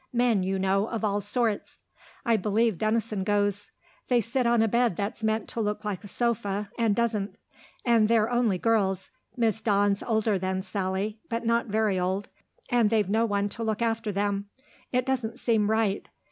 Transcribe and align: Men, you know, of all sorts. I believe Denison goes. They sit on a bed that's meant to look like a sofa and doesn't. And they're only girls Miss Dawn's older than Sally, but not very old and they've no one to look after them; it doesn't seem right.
Men, 0.11 0.41
you 0.41 0.57
know, 0.57 0.87
of 0.87 1.03
all 1.05 1.21
sorts. 1.21 1.83
I 2.25 2.35
believe 2.35 2.79
Denison 2.79 3.23
goes. 3.23 3.69
They 4.07 4.19
sit 4.19 4.47
on 4.47 4.63
a 4.63 4.67
bed 4.67 4.95
that's 4.97 5.21
meant 5.21 5.47
to 5.49 5.61
look 5.61 5.85
like 5.85 6.03
a 6.03 6.07
sofa 6.07 6.71
and 6.75 6.95
doesn't. 6.95 7.37
And 7.85 8.07
they're 8.07 8.27
only 8.31 8.57
girls 8.57 9.11
Miss 9.37 9.61
Dawn's 9.61 10.01
older 10.01 10.39
than 10.39 10.63
Sally, 10.63 11.19
but 11.29 11.45
not 11.45 11.67
very 11.67 11.99
old 11.99 12.29
and 12.71 12.89
they've 12.89 13.11
no 13.11 13.27
one 13.27 13.47
to 13.49 13.61
look 13.63 13.83
after 13.83 14.11
them; 14.11 14.49
it 14.91 15.05
doesn't 15.05 15.37
seem 15.37 15.69
right. 15.69 16.09